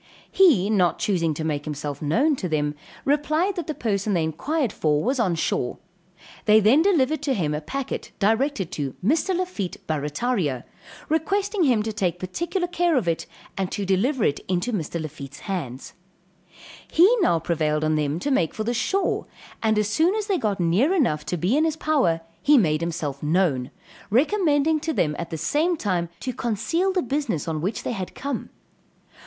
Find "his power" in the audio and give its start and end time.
21.63-22.21